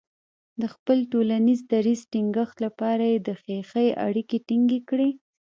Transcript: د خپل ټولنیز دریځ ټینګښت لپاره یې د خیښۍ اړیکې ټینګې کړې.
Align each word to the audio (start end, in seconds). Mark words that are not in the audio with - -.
د 0.61 0.61
خپل 0.73 0.97
ټولنیز 1.11 1.59
دریځ 1.71 2.01
ټینګښت 2.11 2.57
لپاره 2.65 3.03
یې 3.11 3.17
د 3.27 3.29
خیښۍ 3.41 3.87
اړیکې 4.05 4.37
ټینګې 4.47 4.79
کړې. 4.89 5.09